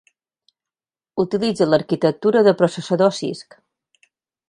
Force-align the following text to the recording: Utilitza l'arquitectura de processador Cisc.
Utilitza 1.25 1.69
l'arquitectura 1.69 2.45
de 2.51 2.57
processador 2.63 3.17
Cisc. 3.23 3.59